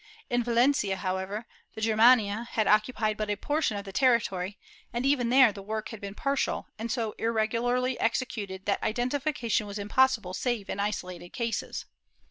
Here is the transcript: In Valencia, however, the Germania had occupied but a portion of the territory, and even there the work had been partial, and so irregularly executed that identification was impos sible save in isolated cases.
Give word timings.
In 0.31 0.43
Valencia, 0.43 0.95
however, 0.95 1.45
the 1.75 1.81
Germania 1.81 2.47
had 2.53 2.65
occupied 2.65 3.17
but 3.17 3.29
a 3.29 3.35
portion 3.35 3.77
of 3.77 3.85
the 3.85 3.91
territory, 3.93 4.57
and 4.91 5.05
even 5.05 5.29
there 5.29 5.51
the 5.51 5.61
work 5.61 5.89
had 5.89 6.01
been 6.01 6.15
partial, 6.15 6.65
and 6.79 6.91
so 6.91 7.13
irregularly 7.19 7.99
executed 7.99 8.65
that 8.65 8.81
identification 8.81 9.67
was 9.67 9.77
impos 9.77 10.19
sible 10.19 10.33
save 10.35 10.71
in 10.71 10.79
isolated 10.79 11.33
cases. 11.33 11.85